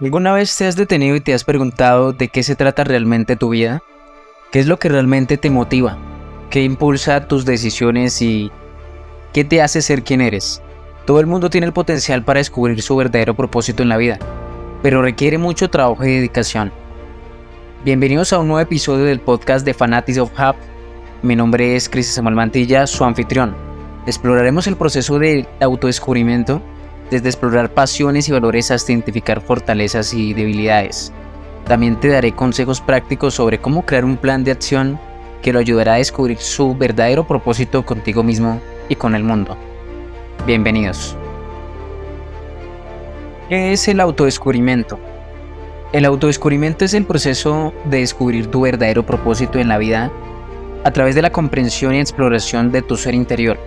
¿Alguna 0.00 0.32
vez 0.32 0.56
te 0.56 0.66
has 0.66 0.74
detenido 0.74 1.14
y 1.14 1.20
te 1.20 1.34
has 1.34 1.44
preguntado 1.44 2.12
de 2.12 2.26
qué 2.26 2.42
se 2.42 2.56
trata 2.56 2.82
realmente 2.82 3.36
tu 3.36 3.50
vida? 3.50 3.80
¿Qué 4.50 4.58
es 4.58 4.66
lo 4.66 4.76
que 4.76 4.88
realmente 4.88 5.36
te 5.38 5.50
motiva? 5.50 5.96
¿Qué 6.50 6.64
impulsa 6.64 7.28
tus 7.28 7.44
decisiones 7.44 8.20
y 8.20 8.50
qué 9.32 9.44
te 9.44 9.62
hace 9.62 9.82
ser 9.82 10.02
quien 10.02 10.20
eres? 10.20 10.60
Todo 11.06 11.20
el 11.20 11.26
mundo 11.26 11.48
tiene 11.48 11.68
el 11.68 11.72
potencial 11.72 12.24
para 12.24 12.40
descubrir 12.40 12.82
su 12.82 12.96
verdadero 12.96 13.34
propósito 13.34 13.84
en 13.84 13.88
la 13.88 13.96
vida, 13.96 14.18
pero 14.82 15.00
requiere 15.00 15.38
mucho 15.38 15.70
trabajo 15.70 16.04
y 16.04 16.16
dedicación. 16.16 16.72
Bienvenidos 17.84 18.32
a 18.32 18.40
un 18.40 18.48
nuevo 18.48 18.60
episodio 18.60 19.04
del 19.04 19.20
podcast 19.20 19.64
de 19.64 19.74
Fanatics 19.74 20.18
of 20.18 20.32
Hub. 20.32 20.56
Mi 21.22 21.36
nombre 21.36 21.76
es 21.76 21.88
Cris 21.88 22.08
Samuel 22.08 22.34
Mantilla, 22.34 22.88
su 22.88 23.04
anfitrión. 23.04 23.54
Exploraremos 24.08 24.66
el 24.66 24.74
proceso 24.74 25.20
de 25.20 25.46
autodescubrimiento 25.60 26.60
desde 27.10 27.28
explorar 27.28 27.72
pasiones 27.72 28.28
y 28.28 28.32
valores 28.32 28.70
hasta 28.70 28.92
identificar 28.92 29.40
fortalezas 29.40 30.14
y 30.14 30.34
debilidades. 30.34 31.12
También 31.66 31.98
te 31.98 32.08
daré 32.08 32.32
consejos 32.32 32.80
prácticos 32.80 33.34
sobre 33.34 33.58
cómo 33.58 33.86
crear 33.86 34.04
un 34.04 34.16
plan 34.16 34.44
de 34.44 34.52
acción 34.52 34.98
que 35.42 35.52
lo 35.52 35.58
ayudará 35.58 35.94
a 35.94 35.98
descubrir 35.98 36.38
su 36.38 36.74
verdadero 36.74 37.26
propósito 37.26 37.84
contigo 37.84 38.22
mismo 38.22 38.60
y 38.88 38.96
con 38.96 39.14
el 39.14 39.24
mundo. 39.24 39.56
Bienvenidos. 40.46 41.16
¿Qué 43.48 43.72
es 43.72 43.88
el 43.88 44.00
autodescubrimiento? 44.00 44.98
El 45.92 46.06
autodescubrimiento 46.06 46.84
es 46.84 46.94
el 46.94 47.04
proceso 47.04 47.72
de 47.84 47.98
descubrir 47.98 48.50
tu 48.50 48.62
verdadero 48.62 49.06
propósito 49.06 49.58
en 49.58 49.68
la 49.68 49.78
vida 49.78 50.10
a 50.82 50.90
través 50.90 51.14
de 51.14 51.22
la 51.22 51.30
comprensión 51.30 51.94
y 51.94 52.00
exploración 52.00 52.72
de 52.72 52.82
tu 52.82 52.96
ser 52.96 53.14
interior. 53.14 53.58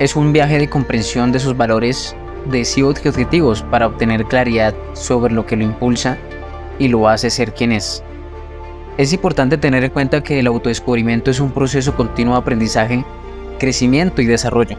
Es 0.00 0.16
un 0.16 0.32
viaje 0.32 0.58
de 0.58 0.68
comprensión 0.68 1.32
de 1.32 1.38
sus 1.38 1.56
valores 1.56 2.16
de 2.46 2.64
sí 2.64 2.82
objetivos 2.82 3.62
para 3.62 3.86
obtener 3.86 4.24
claridad 4.26 4.74
sobre 4.92 5.34
lo 5.34 5.46
que 5.46 5.56
lo 5.56 5.64
impulsa 5.64 6.18
y 6.78 6.88
lo 6.88 7.08
hace 7.08 7.30
ser 7.30 7.54
quien 7.54 7.72
es. 7.72 8.02
Es 8.96 9.12
importante 9.12 9.58
tener 9.58 9.82
en 9.84 9.90
cuenta 9.90 10.22
que 10.22 10.38
el 10.38 10.46
autodescubrimiento 10.46 11.30
es 11.30 11.40
un 11.40 11.50
proceso 11.50 11.96
continuo 11.96 12.34
de 12.34 12.40
aprendizaje, 12.40 13.04
crecimiento 13.58 14.22
y 14.22 14.26
desarrollo. 14.26 14.76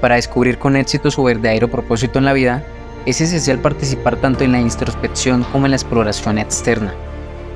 Para 0.00 0.16
descubrir 0.16 0.58
con 0.58 0.76
éxito 0.76 1.10
su 1.10 1.22
verdadero 1.22 1.68
propósito 1.68 2.18
en 2.18 2.26
la 2.26 2.32
vida, 2.32 2.64
es 3.06 3.20
esencial 3.20 3.58
participar 3.58 4.16
tanto 4.16 4.44
en 4.44 4.52
la 4.52 4.60
introspección 4.60 5.44
como 5.44 5.66
en 5.66 5.70
la 5.70 5.76
exploración 5.76 6.38
externa. 6.38 6.94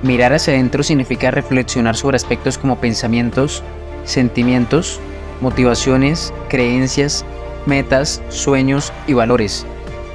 Mirar 0.03 0.33
hacia 0.33 0.55
adentro 0.55 0.83
significa 0.83 1.31
reflexionar 1.31 1.95
sobre 1.95 2.17
aspectos 2.17 2.59
como 2.59 2.81
pensamientos, 2.81 3.63
sentimientos, 4.05 4.99
motivaciones, 5.41 6.33
creencias 6.49 7.25
metas, 7.67 8.23
sueños 8.29 8.93
y 9.07 9.15
valores, 9.15 9.67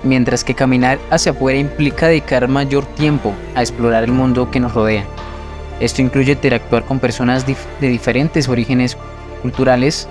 mientras 0.04 0.44
que 0.44 0.56
caminar 0.56 1.00
hacia 1.10 1.32
afuera 1.32 1.60
implica 1.60 2.08
dedicar 2.08 2.48
mayor 2.48 2.86
tiempo 2.86 3.34
a 3.56 3.62
explorar 3.62 4.04
el 4.04 4.12
mundo 4.12 4.50
que 4.52 4.60
nos 4.60 4.74
rodea. 4.74 5.06
Esto 5.80 6.02
incluye 6.02 6.32
interactuar 6.32 6.84
con 6.86 7.00
personas 7.00 7.46
de 7.46 7.56
diferentes 7.90 8.50
orígenes 8.50 8.98
culturales, 9.42 10.08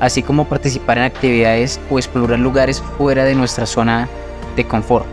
así 0.00 0.22
como 0.22 0.48
participar 0.48 0.98
en 0.98 1.04
actividades 1.04 1.78
o 1.90 1.98
explorar 1.98 2.38
lugares 2.38 2.82
fuera 2.96 3.24
de 3.24 3.34
nuestra 3.34 3.66
zona 3.66 4.08
de 4.56 4.64
confort. 4.66 5.06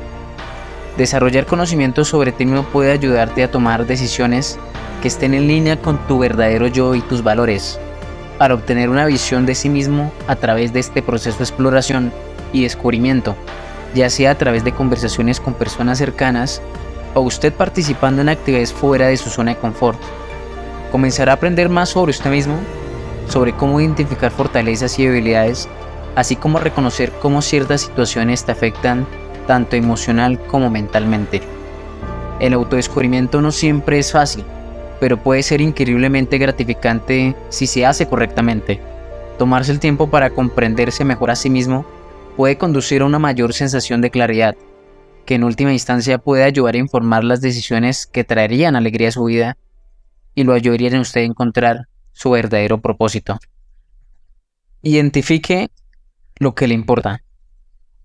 Desarrollar 0.97 1.45
conocimientos 1.45 2.08
sobre 2.08 2.31
ti 2.31 2.45
mismo 2.45 2.64
puede 2.64 2.91
ayudarte 2.91 3.44
a 3.44 3.52
tomar 3.52 3.86
decisiones 3.86 4.58
que 5.02 5.09
estén 5.09 5.34
en 5.34 5.47
línea 5.47 5.80
con 5.80 6.00
tu 6.08 6.17
verdadero 6.19 6.67
yo 6.67 6.95
y 6.95 7.02
tus 7.02 7.22
valores, 7.22 7.80
para 8.38 8.53
obtener 8.53 8.89
una 8.89 9.05
visión 9.05 9.45
de 9.45 9.55
sí 9.55 9.69
mismo 9.69 10.11
a 10.27 10.35
través 10.35 10.73
de 10.73 10.80
este 10.80 11.02
proceso 11.02 11.38
de 11.38 11.43
exploración 11.43 12.11
y 12.53 12.63
descubrimiento, 12.63 13.35
ya 13.94 14.09
sea 14.09 14.31
a 14.31 14.38
través 14.38 14.63
de 14.63 14.73
conversaciones 14.73 15.39
con 15.39 15.53
personas 15.53 15.97
cercanas 15.97 16.61
o 17.13 17.21
usted 17.21 17.53
participando 17.53 18.21
en 18.21 18.29
actividades 18.29 18.73
fuera 18.73 19.07
de 19.07 19.17
su 19.17 19.29
zona 19.29 19.55
de 19.55 19.59
confort. 19.59 20.00
Comenzará 20.91 21.34
a 21.34 21.35
aprender 21.35 21.69
más 21.69 21.89
sobre 21.89 22.12
usted 22.12 22.29
mismo, 22.29 22.57
sobre 23.28 23.53
cómo 23.53 23.81
identificar 23.81 24.31
fortalezas 24.31 24.97
y 25.00 25.06
debilidades, 25.06 25.67
así 26.16 26.35
como 26.35 26.59
reconocer 26.59 27.12
cómo 27.22 27.41
ciertas 27.41 27.81
situaciones 27.81 28.45
te 28.45 28.51
afectan 28.51 29.06
tanto 29.47 29.75
emocional 29.75 30.39
como 30.47 30.69
mentalmente. 30.69 31.41
El 32.39 32.53
autodescubrimiento 32.53 33.41
no 33.41 33.51
siempre 33.51 34.00
es 34.00 34.12
fácil, 34.12 34.45
pero 35.00 35.22
puede 35.22 35.44
ser 35.44 35.62
increíblemente 35.62 36.38
gratificante 36.38 37.35
si 37.50 37.68
se 37.68 37.85
hace 37.85 38.08
correctamente. 38.08 38.80
Tomarse 39.38 39.72
el 39.72 39.80
tiempo 39.80 40.09
para 40.09 40.31
comprenderse 40.31 41.06
mejor 41.06 41.30
a 41.30 41.35
sí 41.35 41.50
mismo 41.50 41.85
puede 42.35 42.58
conducir 42.58 43.02
a 43.02 43.06
una 43.06 43.19
mayor 43.19 43.53
sensación 43.53 44.02
de 44.02 44.12
claridad, 44.12 44.56
que 45.25 45.36
en 45.36 45.44
última 45.44 45.74
instancia 45.74 46.18
puede 46.18 46.44
ayudar 46.44 46.75
a 46.75 46.80
informar 46.80 47.24
las 47.24 47.41
decisiones 47.41 48.07
que 48.07 48.24
traerían 48.24 48.75
alegría 48.75 49.09
a 49.09 49.12
su 49.12 49.25
vida 49.25 49.57
y 50.34 50.44
lo 50.44 50.53
ayudarían 50.53 50.96
a 50.96 51.02
usted 51.02 51.22
a 51.22 51.25
encontrar 51.25 51.88
su 52.13 52.31
verdadero 52.31 52.80
propósito. 52.80 53.40
Identifique 54.81 55.69
lo 56.40 56.56
que 56.56 56.68
le 56.68 56.74
importa. 56.74 57.24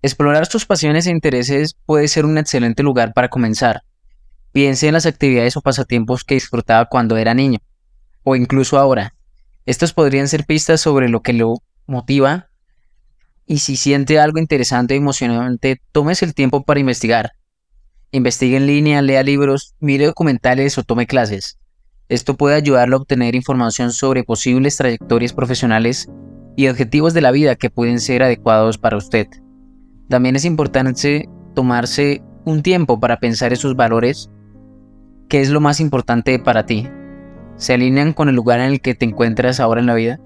Explorar 0.01 0.45
sus 0.47 0.65
pasiones 0.65 1.07
e 1.07 1.11
intereses 1.11 1.75
puede 1.85 2.07
ser 2.07 2.25
un 2.25 2.37
excelente 2.37 2.83
lugar 2.83 3.13
para 3.13 3.29
comenzar 3.29 3.83
Piense 4.53 4.87
en 4.87 4.93
las 4.93 5.05
actividades 5.05 5.57
o 5.57 5.61
pasatiempos 5.61 6.23
que 6.23 6.35
disfrutaba 6.35 6.85
cuando 6.85 7.17
era 7.17 7.33
niño, 7.33 7.59
o 8.23 8.35
incluso 8.35 8.77
ahora. 8.77 9.15
Estos 9.65 9.93
podrían 9.93 10.27
ser 10.27 10.45
pistas 10.45 10.79
sobre 10.79 11.09
lo 11.09 11.21
que 11.21 11.33
lo 11.33 11.55
motiva 11.87 12.49
y 13.45 13.57
si 13.57 13.75
siente 13.75 14.19
algo 14.19 14.39
interesante 14.39 14.93
o 14.93 14.97
emocionante, 14.97 15.81
tómese 15.91 16.25
el 16.25 16.33
tiempo 16.33 16.63
para 16.63 16.79
investigar. 16.79 17.31
Investigue 18.11 18.57
en 18.57 18.67
línea, 18.67 19.01
lea 19.01 19.23
libros, 19.23 19.75
mire 19.79 20.05
documentales 20.05 20.77
o 20.77 20.83
tome 20.83 21.07
clases. 21.07 21.57
Esto 22.07 22.37
puede 22.37 22.55
ayudarlo 22.55 22.97
a 22.97 22.99
obtener 22.99 23.33
información 23.35 23.91
sobre 23.91 24.23
posibles 24.23 24.77
trayectorias 24.77 25.33
profesionales 25.33 26.09
y 26.55 26.67
objetivos 26.67 27.13
de 27.13 27.21
la 27.21 27.31
vida 27.31 27.55
que 27.55 27.71
pueden 27.71 27.99
ser 27.99 28.21
adecuados 28.21 28.77
para 28.77 28.97
usted. 28.97 29.27
También 30.09 30.35
es 30.35 30.45
importante 30.45 31.27
tomarse 31.55 32.21
un 32.45 32.61
tiempo 32.61 32.99
para 32.99 33.19
pensar 33.19 33.51
en 33.51 33.57
sus 33.57 33.75
valores 33.75 34.29
¿Qué 35.33 35.41
es 35.41 35.49
lo 35.49 35.61
más 35.61 35.79
importante 35.79 36.37
para 36.37 36.67
ti? 36.67 36.87
¿Se 37.55 37.73
alinean 37.73 38.13
con 38.13 38.29
el 38.29 38.35
lugar 38.35 38.59
en 38.59 38.67
el 38.67 38.81
que 38.81 38.93
te 38.93 39.05
encuentras 39.05 39.59
ahora 39.59 39.81
en 39.81 39.87
la 39.87 39.95
vida? 39.95 40.19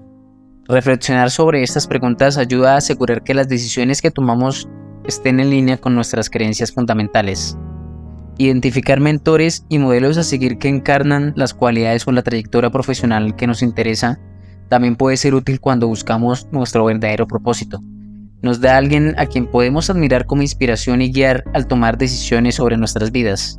Reflexionar 0.66 1.30
sobre 1.30 1.62
estas 1.62 1.86
preguntas 1.86 2.36
ayuda 2.36 2.74
a 2.74 2.76
asegurar 2.76 3.24
que 3.24 3.32
las 3.32 3.48
decisiones 3.48 4.02
que 4.02 4.10
tomamos 4.10 4.68
estén 5.06 5.40
en 5.40 5.48
línea 5.48 5.78
con 5.78 5.94
nuestras 5.94 6.28
creencias 6.28 6.72
fundamentales. 6.72 7.56
Identificar 8.36 9.00
mentores 9.00 9.64
y 9.70 9.78
modelos 9.78 10.18
a 10.18 10.22
seguir 10.22 10.58
que 10.58 10.68
encarnan 10.68 11.32
las 11.36 11.54
cualidades 11.54 12.06
o 12.06 12.12
la 12.12 12.22
trayectoria 12.22 12.68
profesional 12.68 13.34
que 13.34 13.46
nos 13.46 13.62
interesa 13.62 14.20
también 14.68 14.94
puede 14.94 15.16
ser 15.16 15.34
útil 15.34 15.58
cuando 15.58 15.88
buscamos 15.88 16.48
nuestro 16.52 16.84
verdadero 16.84 17.26
propósito. 17.26 17.80
Nos 18.42 18.60
da 18.60 18.76
alguien 18.76 19.14
a 19.16 19.24
quien 19.24 19.46
podemos 19.46 19.88
admirar 19.88 20.26
como 20.26 20.42
inspiración 20.42 21.00
y 21.00 21.10
guiar 21.10 21.44
al 21.54 21.66
tomar 21.66 21.96
decisiones 21.96 22.56
sobre 22.56 22.76
nuestras 22.76 23.10
vidas. 23.10 23.56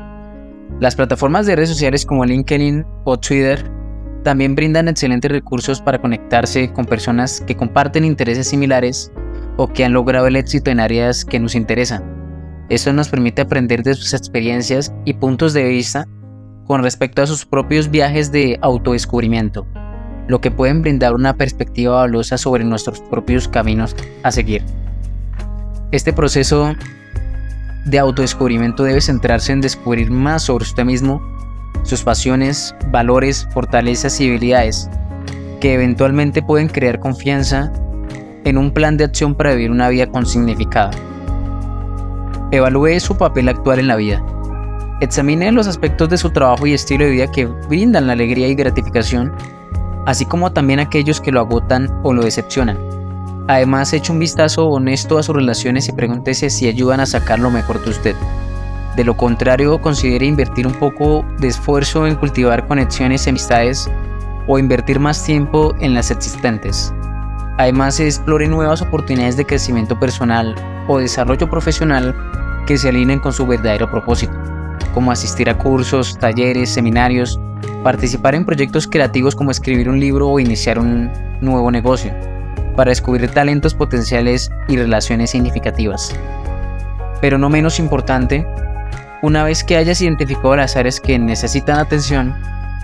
Las 0.80 0.96
plataformas 0.96 1.46
de 1.46 1.58
redes 1.58 1.70
sociales 1.70 2.06
como 2.06 2.24
LinkedIn 2.24 2.86
o 3.04 3.20
Twitter 3.20 3.70
también 4.24 4.56
brindan 4.56 4.88
excelentes 4.88 5.30
recursos 5.30 5.82
para 5.82 6.00
conectarse 6.00 6.72
con 6.72 6.86
personas 6.86 7.42
que 7.42 7.58
comparten 7.58 8.06
intereses 8.06 8.48
similares 8.48 9.12
o 9.58 9.68
que 9.68 9.84
han 9.84 9.92
logrado 9.92 10.28
el 10.28 10.38
éxito 10.38 10.72
en 10.72 10.80
áreas 10.80 11.26
que 11.26 11.38
nos 11.38 11.56
interesan. 11.56 12.04
Esto 12.70 12.94
nos 12.94 13.10
permite 13.10 13.42
aprender 13.42 13.84
de 13.84 13.94
sus 13.94 14.14
experiencias 14.14 14.94
y 15.04 15.16
puntos 15.16 15.54
de 15.54 15.64
vista 15.64 16.08
con 16.66 16.82
respecto 16.82 17.22
a 17.22 17.28
sus 17.28 17.46
propios 17.46 17.92
viajes 17.92 18.32
de 18.32 18.58
autodescubrimiento, 18.62 19.68
lo 20.30 20.40
que 20.40 20.52
pueden 20.52 20.82
brindar 20.82 21.14
una 21.14 21.36
perspectiva 21.36 21.96
valiosa 21.96 22.38
sobre 22.38 22.64
nuestros 22.64 23.02
propios 23.02 23.50
caminos 23.50 23.98
a 24.24 24.32
seguir. 24.32 24.64
Este 25.92 26.14
proceso 26.14 26.74
de 27.86 28.00
autodescubrimiento 28.00 28.84
debe 28.84 29.02
centrarse 29.02 29.52
en 29.52 29.62
descubrir 29.62 30.12
más 30.12 30.44
sobre 30.44 30.64
usted 30.64 30.86
mismo, 30.86 31.22
sus 31.84 32.04
pasiones, 32.04 32.76
valores, 32.92 33.48
fortalezas 33.54 34.20
y 34.20 34.28
habilidades, 34.28 34.90
que 35.60 35.74
eventualmente 35.74 36.42
pueden 36.42 36.68
crear 36.68 37.00
confianza 37.00 37.72
en 38.46 38.58
un 38.58 38.72
plan 38.72 38.98
de 38.98 39.06
acción 39.06 39.36
para 39.36 39.54
vivir 39.54 39.72
una 39.72 39.90
vida 39.90 40.08
con 40.08 40.26
significado. 40.26 40.92
Evalúe 42.52 43.00
su 43.00 43.18
papel 43.18 43.50
actual 43.50 43.80
en 43.80 43.88
la 43.88 43.96
vida. 43.96 44.24
Examine 45.02 45.52
los 45.52 45.68
aspectos 45.68 46.10
de 46.10 46.18
su 46.18 46.32
trabajo 46.32 46.66
y 46.68 46.74
estilo 46.74 47.06
de 47.06 47.12
vida 47.12 47.32
que 47.32 47.46
brindan 47.46 48.08
la 48.08 48.14
alegría 48.14 48.48
y 48.48 48.56
gratificación, 48.56 49.32
así 50.06 50.26
como 50.26 50.52
también 50.52 50.80
aquellos 50.80 51.22
que 51.22 51.32
lo 51.32 51.42
agotan 51.42 51.90
o 52.04 52.14
lo 52.14 52.24
decepcionan. 52.24 52.89
Además, 53.50 53.92
eche 53.94 54.12
un 54.12 54.20
vistazo 54.20 54.68
honesto 54.68 55.18
a 55.18 55.24
sus 55.24 55.36
relaciones 55.36 55.90
y 55.90 55.92
pregúntese 55.92 56.52
si 56.52 56.68
ayudan 56.68 57.00
a 57.00 57.08
sacar 57.08 57.40
lo 57.40 57.50
mejor 57.50 57.84
de 57.84 57.90
usted. 57.90 58.16
De 58.96 59.04
lo 59.04 59.18
contrario, 59.18 59.82
considere 59.82 60.28
invertir 60.28 60.68
un 60.68 60.74
poco 60.74 61.26
de 61.40 61.48
esfuerzo 61.48 62.06
en 62.06 62.14
cultivar 62.14 62.68
conexiones 62.68 63.26
y 63.26 63.32
amistades 63.32 63.90
o 64.46 64.60
invertir 64.60 65.00
más 65.00 65.24
tiempo 65.24 65.74
en 65.80 65.96
las 65.96 66.12
existentes. 66.12 66.94
Además, 67.58 68.00
explore 68.00 68.48
nuevas 68.48 68.84
oportunidades 68.84 69.36
de 69.36 69.48
crecimiento 69.48 70.00
personal 70.00 70.54
o 70.88 71.00
desarrollo 71.00 71.50
profesional 71.50 72.16
que 72.68 72.78
se 72.78 72.90
alineen 72.90 73.20
con 73.20 73.34
su 73.34 73.48
verdadero 73.48 73.90
propósito, 73.90 74.34
como 74.94 75.12
asistir 75.12 75.50
a 75.50 75.58
cursos, 75.58 76.20
talleres, 76.20 76.70
seminarios, 76.70 77.42
participar 77.84 78.36
en 78.36 78.46
proyectos 78.46 78.86
creativos 78.86 79.36
como 79.36 79.50
escribir 79.50 79.90
un 79.90 80.00
libro 80.00 80.30
o 80.30 80.40
iniciar 80.40 80.78
un 80.78 81.10
nuevo 81.42 81.72
negocio, 81.72 82.14
para 82.80 82.92
descubrir 82.92 83.30
talentos 83.32 83.76
potenciales 83.76 84.50
y 84.70 84.78
relaciones 84.78 85.32
significativas. 85.32 86.16
Pero 87.20 87.38
no 87.38 87.50
menos 87.50 87.78
importante, 87.78 88.48
una 89.22 89.44
vez 89.44 89.66
que 89.66 89.76
hayas 89.76 90.02
identificado 90.02 90.56
las 90.56 90.78
áreas 90.78 91.02
que 91.02 91.20
necesitan 91.20 91.78
atención, 91.78 92.34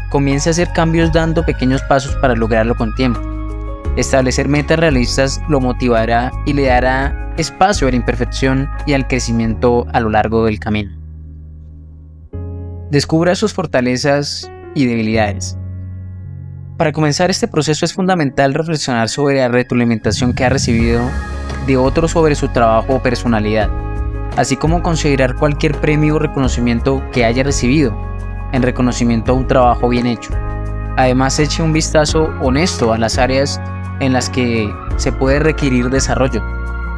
comience 0.10 0.50
a 0.50 0.52
hacer 0.52 0.74
cambios 0.74 1.14
dando 1.14 1.46
pequeños 1.46 1.82
pasos 1.84 2.14
para 2.18 2.36
lograrlo 2.36 2.76
con 2.76 2.94
tiempo. 2.96 3.22
Establecer 3.96 4.50
metas 4.50 4.80
realistas 4.80 5.42
lo 5.48 5.62
motivará 5.62 6.30
y 6.46 6.52
le 6.52 6.66
dará 6.66 7.32
espacio 7.38 7.88
a 7.88 7.92
la 7.92 7.96
imperfección 7.96 8.70
y 8.86 8.96
al 8.96 9.08
crecimiento 9.08 9.88
a 9.94 10.02
lo 10.02 10.10
largo 10.10 10.44
del 10.44 10.60
camino. 10.60 10.92
Descubra 12.92 13.34
sus 13.36 13.54
fortalezas 13.54 14.52
y 14.74 14.88
debilidades. 14.88 15.58
Para 16.78 16.92
comenzar 16.92 17.30
este 17.30 17.48
proceso 17.48 17.86
es 17.86 17.94
fundamental 17.94 18.54
reflexionar 18.54 19.08
sobre 19.08 19.38
la 19.38 19.48
retroalimentación 19.48 20.34
que 20.34 20.44
ha 20.44 20.50
recibido 20.50 21.10
de 21.66 21.78
otros 21.78 22.12
sobre 22.12 22.36
su 22.36 22.50
trabajo 22.50 22.96
o 22.96 23.02
personalidad, 23.02 23.70
así 24.36 24.58
como 24.58 24.84
considerar 24.84 25.36
cualquier 25.36 25.80
premio 25.80 26.16
o 26.16 26.20
reconocimiento 26.20 27.02
que 27.14 27.24
haya 27.24 27.44
recibido 27.44 27.98
en 28.52 28.62
reconocimiento 28.62 29.32
a 29.32 29.36
un 29.36 29.48
trabajo 29.48 29.88
bien 29.88 30.06
hecho. 30.06 30.32
Además, 30.98 31.40
eche 31.40 31.64
un 31.64 31.72
vistazo 31.72 32.30
honesto 32.42 32.92
a 32.92 32.98
las 32.98 33.18
áreas 33.18 33.62
en 34.02 34.12
las 34.12 34.30
que 34.30 34.70
se 34.98 35.14
puede 35.14 35.40
requerir 35.40 35.90
desarrollo, 35.90 36.44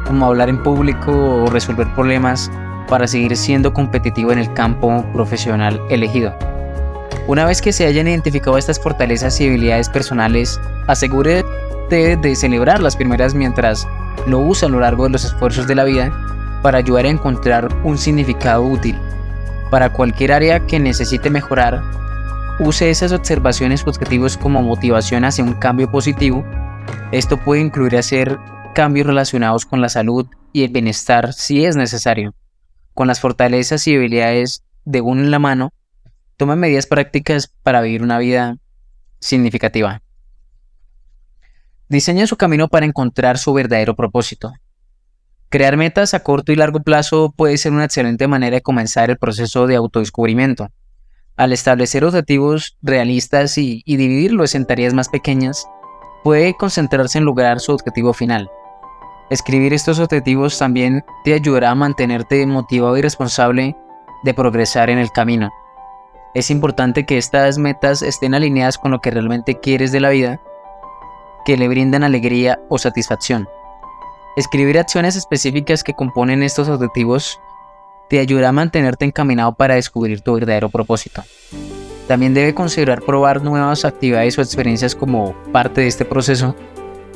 como 0.04 0.26
hablar 0.26 0.48
en 0.48 0.60
público 0.60 1.12
o 1.12 1.46
resolver 1.50 1.86
problemas 1.94 2.50
para 2.88 3.06
seguir 3.06 3.36
siendo 3.36 3.72
competitivo 3.72 4.32
en 4.32 4.40
el 4.40 4.52
campo 4.54 5.04
profesional 5.12 5.80
elegido. 5.88 6.36
Una 7.28 7.44
vez 7.44 7.60
que 7.60 7.74
se 7.74 7.84
hayan 7.84 8.08
identificado 8.08 8.56
estas 8.56 8.80
fortalezas 8.80 9.38
y 9.38 9.46
habilidades 9.46 9.90
personales, 9.90 10.58
asegúrate 10.86 11.44
de 12.16 12.34
celebrar 12.34 12.80
las 12.80 12.96
primeras 12.96 13.34
mientras 13.34 13.86
lo 14.26 14.38
usa 14.38 14.66
a 14.66 14.70
lo 14.70 14.80
largo 14.80 15.04
de 15.04 15.10
los 15.10 15.26
esfuerzos 15.26 15.66
de 15.66 15.74
la 15.74 15.84
vida 15.84 16.10
para 16.62 16.78
ayudar 16.78 17.04
a 17.04 17.10
encontrar 17.10 17.68
un 17.84 17.98
significado 17.98 18.62
útil. 18.62 18.98
Para 19.70 19.92
cualquier 19.92 20.32
área 20.32 20.66
que 20.66 20.80
necesite 20.80 21.28
mejorar, 21.28 21.82
use 22.60 22.88
esas 22.88 23.12
observaciones 23.12 23.86
objetivos 23.86 24.38
como 24.38 24.62
motivación 24.62 25.26
hacia 25.26 25.44
un 25.44 25.52
cambio 25.52 25.90
positivo. 25.90 26.46
Esto 27.12 27.36
puede 27.36 27.60
incluir 27.60 27.98
hacer 27.98 28.38
cambios 28.74 29.06
relacionados 29.06 29.66
con 29.66 29.82
la 29.82 29.90
salud 29.90 30.26
y 30.54 30.64
el 30.64 30.70
bienestar 30.70 31.34
si 31.34 31.66
es 31.66 31.76
necesario. 31.76 32.32
Con 32.94 33.06
las 33.06 33.20
fortalezas 33.20 33.86
y 33.86 33.96
habilidades 33.96 34.64
de 34.86 35.02
uno 35.02 35.20
en 35.20 35.30
la 35.30 35.38
mano, 35.38 35.74
Toma 36.38 36.54
medidas 36.54 36.86
prácticas 36.86 37.52
para 37.64 37.80
vivir 37.82 38.00
una 38.00 38.16
vida 38.18 38.58
significativa. 39.18 40.02
Diseña 41.88 42.28
su 42.28 42.36
camino 42.36 42.68
para 42.68 42.86
encontrar 42.86 43.38
su 43.38 43.52
verdadero 43.52 43.96
propósito. 43.96 44.52
Crear 45.48 45.76
metas 45.76 46.14
a 46.14 46.20
corto 46.20 46.52
y 46.52 46.56
largo 46.56 46.80
plazo 46.80 47.34
puede 47.36 47.58
ser 47.58 47.72
una 47.72 47.86
excelente 47.86 48.28
manera 48.28 48.54
de 48.54 48.62
comenzar 48.62 49.10
el 49.10 49.18
proceso 49.18 49.66
de 49.66 49.74
autodescubrimiento. 49.74 50.70
Al 51.36 51.52
establecer 51.52 52.04
objetivos 52.04 52.78
realistas 52.82 53.58
y, 53.58 53.82
y 53.84 53.96
dividirlos 53.96 54.54
en 54.54 54.64
tareas 54.64 54.94
más 54.94 55.08
pequeñas, 55.08 55.66
puede 56.22 56.54
concentrarse 56.54 57.18
en 57.18 57.24
lograr 57.24 57.58
su 57.58 57.72
objetivo 57.72 58.12
final. 58.12 58.48
Escribir 59.28 59.74
estos 59.74 59.98
objetivos 59.98 60.56
también 60.56 61.04
te 61.24 61.34
ayudará 61.34 61.72
a 61.72 61.74
mantenerte 61.74 62.46
motivado 62.46 62.96
y 62.96 63.02
responsable 63.02 63.76
de 64.22 64.34
progresar 64.34 64.88
en 64.88 64.98
el 64.98 65.10
camino. 65.10 65.50
Es 66.34 66.50
importante 66.50 67.06
que 67.06 67.16
estas 67.16 67.58
metas 67.58 68.02
estén 68.02 68.34
alineadas 68.34 68.76
con 68.78 68.90
lo 68.90 69.00
que 69.00 69.10
realmente 69.10 69.58
quieres 69.58 69.92
de 69.92 70.00
la 70.00 70.10
vida, 70.10 70.40
que 71.46 71.56
le 71.56 71.68
brindan 71.68 72.04
alegría 72.04 72.60
o 72.68 72.78
satisfacción. 72.78 73.48
Escribir 74.36 74.78
acciones 74.78 75.16
específicas 75.16 75.82
que 75.82 75.94
componen 75.94 76.42
estos 76.42 76.68
objetivos 76.68 77.40
te 78.08 78.18
ayudará 78.20 78.50
a 78.50 78.52
mantenerte 78.52 79.04
encaminado 79.04 79.52
para 79.54 79.74
descubrir 79.74 80.20
tu 80.20 80.34
verdadero 80.34 80.68
propósito. 80.68 81.24
También 82.06 82.34
debe 82.34 82.54
considerar 82.54 83.02
probar 83.02 83.42
nuevas 83.42 83.84
actividades 83.84 84.38
o 84.38 84.42
experiencias 84.42 84.94
como 84.94 85.34
parte 85.52 85.80
de 85.80 85.88
este 85.88 86.04
proceso, 86.04 86.54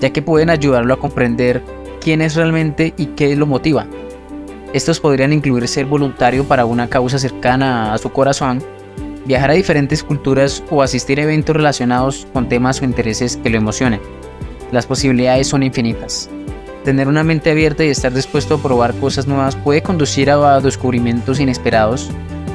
ya 0.01 0.11
que 0.11 0.23
pueden 0.23 0.51
ayudarlo 0.51 0.95
a 0.95 0.99
comprender 0.99 1.63
quién 2.01 2.23
es 2.23 2.35
realmente 2.35 2.93
y 2.97 3.07
qué 3.07 3.37
lo 3.37 3.47
motiva. 3.47 3.87
Estos 4.73 5.01
podrían 5.01 5.33
incluir 5.33 5.69
ser 5.69 5.87
voluntario 5.87 6.45
para 6.45 6.65
una 6.65 6.89
causa 6.89 7.19
cercana 7.19 7.93
a 7.93 7.99
su 7.99 8.11
corazón, 8.11 8.63
viajar 9.25 9.51
a 9.51 9.55
diferentes 9.55 10.03
culturas 10.03 10.63
o 10.71 10.83
asistir 10.83 11.21
a 11.21 11.23
eventos 11.23 11.57
relacionados 11.57 12.27
con 12.33 12.49
temas 12.49 12.81
o 12.81 12.85
intereses 12.85 13.37
que 13.37 13.51
lo 13.51 13.59
emocionen. 13.59 14.01
Las 14.71 14.87
posibilidades 14.87 15.49
son 15.49 15.63
infinitas. 15.63 16.31
Tener 16.85 17.07
una 17.07 17.23
mente 17.23 17.51
abierta 17.51 17.85
y 17.85 17.89
estar 17.89 18.13
dispuesto 18.13 18.55
a 18.55 18.63
probar 18.63 18.95
cosas 18.95 19.27
nuevas 19.27 19.55
puede 19.55 19.83
conducir 19.83 20.31
a 20.31 20.61
descubrimientos 20.61 21.39
inesperados 21.39 22.11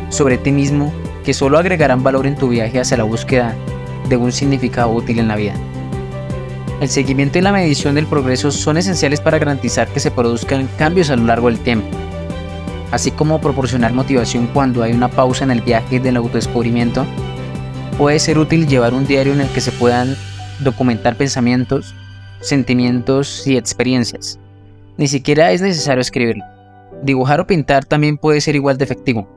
sobre 0.10 0.38
ti 0.38 0.52
mismo 0.52 0.92
que 1.24 1.34
solo 1.34 1.58
agregarán 1.58 2.04
valor 2.04 2.28
en 2.28 2.36
tu 2.36 2.50
viaje 2.50 2.80
hacia 2.80 2.98
la 2.98 3.04
búsqueda 3.04 3.56
de 4.10 4.18
un 4.18 4.32
significado 4.32 4.90
útil 4.92 5.20
en 5.20 5.28
la 5.28 5.36
vida. 5.36 5.54
El 6.82 6.90
seguimiento 6.90 7.40
y 7.40 7.42
la 7.42 7.52
medición 7.52 7.96
del 7.96 8.06
progreso 8.06 8.52
son 8.52 8.78
esenciales 8.78 9.22
para 9.22 9.40
garantizar 9.40 9.88
que 9.88 10.00
se 10.00 10.12
produzcan 10.12 10.70
cambios 10.78 11.10
a 11.10 11.16
lo 11.16 11.26
largo 11.26 11.48
del 11.48 11.60
tiempo 11.60 11.88
así 12.92 13.12
como 13.12 13.42
proporcionar 13.42 13.94
motivación 13.94 14.48
cuando 14.48 14.84
hay 14.84 14.94
una 14.94 15.10
pausa 15.10 15.44
en 15.44 15.52
el 15.52 15.62
viaje 15.62 16.00
del 16.00 16.18
autodescubrimiento, 16.18 17.06
puede 17.98 18.20
ser 18.20 18.38
útil 18.38 18.68
llevar 18.68 18.94
un 18.94 19.06
diario 19.06 19.34
en 19.34 19.42
el 19.42 19.50
que 19.50 19.62
se 19.62 19.72
puedan 19.72 20.16
documentar 20.60 21.16
pensamientos, 21.16 21.96
sentimientos 22.40 23.46
y 23.48 23.58
experiencias. 23.58 24.40
Ni 24.98 25.08
siquiera 25.08 25.52
es 25.52 25.62
necesario 25.62 26.02
escribirlo. 26.02 26.44
Dibujar 27.04 27.40
o 27.40 27.48
pintar 27.48 27.86
también 27.86 28.18
puede 28.18 28.42
ser 28.42 28.56
igual 28.56 28.78
de 28.78 28.86
efectivo. 28.86 29.28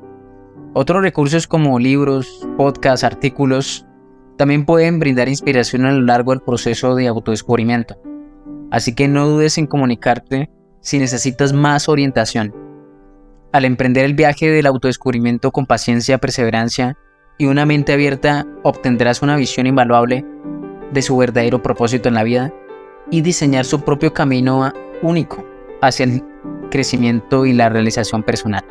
Otros 0.72 1.02
recursos 1.02 1.46
como 1.46 1.78
libros, 1.78 2.46
podcasts, 2.56 3.04
artículos, 3.04 3.84
también 4.36 4.64
pueden 4.64 4.98
brindar 4.98 5.28
inspiración 5.28 5.84
a 5.84 5.92
lo 5.92 6.00
largo 6.00 6.30
del 6.30 6.40
proceso 6.40 6.94
de 6.94 7.08
autodescubrimiento. 7.08 7.96
Así 8.70 8.94
que 8.94 9.08
no 9.08 9.28
dudes 9.28 9.58
en 9.58 9.66
comunicarte 9.66 10.50
si 10.80 10.98
necesitas 10.98 11.52
más 11.52 11.88
orientación. 11.88 12.54
Al 13.52 13.64
emprender 13.64 14.04
el 14.04 14.14
viaje 14.14 14.48
del 14.48 14.66
autodescubrimiento 14.66 15.50
con 15.50 15.66
paciencia, 15.66 16.18
perseverancia 16.18 16.96
y 17.36 17.46
una 17.46 17.66
mente 17.66 17.92
abierta, 17.92 18.46
obtendrás 18.62 19.22
una 19.22 19.34
visión 19.34 19.66
invaluable 19.66 20.24
de 20.92 21.02
su 21.02 21.16
verdadero 21.16 21.60
propósito 21.60 22.08
en 22.08 22.14
la 22.14 22.22
vida 22.22 22.54
y 23.10 23.22
diseñar 23.22 23.64
su 23.64 23.80
propio 23.80 24.12
camino 24.14 24.72
único 25.02 25.44
hacia 25.82 26.04
el 26.04 26.22
crecimiento 26.70 27.44
y 27.44 27.52
la 27.52 27.68
realización 27.68 28.22
personal. 28.22 28.64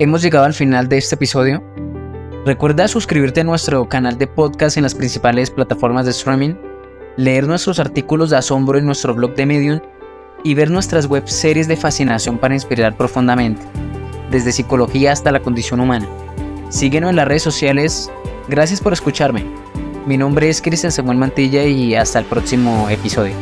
Hemos 0.00 0.22
llegado 0.22 0.46
al 0.46 0.54
final 0.54 0.88
de 0.88 0.98
este 0.98 1.14
episodio. 1.14 1.62
Recuerda 2.44 2.88
suscribirte 2.88 3.42
a 3.42 3.44
nuestro 3.44 3.88
canal 3.88 4.18
de 4.18 4.26
podcast 4.26 4.76
en 4.76 4.82
las 4.82 4.96
principales 4.96 5.52
plataformas 5.52 6.04
de 6.04 6.10
streaming, 6.10 6.54
leer 7.16 7.46
nuestros 7.46 7.78
artículos 7.78 8.30
de 8.30 8.38
asombro 8.38 8.76
en 8.76 8.86
nuestro 8.86 9.14
blog 9.14 9.36
de 9.36 9.46
Medium 9.46 9.80
y 10.44 10.54
ver 10.54 10.70
nuestras 10.70 11.06
web 11.06 11.28
series 11.28 11.68
de 11.68 11.76
fascinación 11.76 12.38
para 12.38 12.54
inspirar 12.54 12.96
profundamente, 12.96 13.62
desde 14.30 14.52
psicología 14.52 15.12
hasta 15.12 15.32
la 15.32 15.40
condición 15.40 15.80
humana. 15.80 16.08
Síguenos 16.68 17.10
en 17.10 17.16
las 17.16 17.28
redes 17.28 17.42
sociales. 17.42 18.10
Gracias 18.48 18.80
por 18.80 18.92
escucharme. 18.92 19.44
Mi 20.06 20.16
nombre 20.16 20.48
es 20.48 20.62
Cristian 20.62 20.90
Samuel 20.90 21.18
Mantilla 21.18 21.64
y 21.64 21.94
hasta 21.94 22.18
el 22.18 22.24
próximo 22.24 22.88
episodio. 22.88 23.34